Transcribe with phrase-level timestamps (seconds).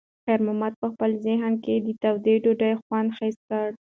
[0.25, 3.67] خیر محمد په خپل ذهن کې د تودې ډوډۍ خوند حس کړ.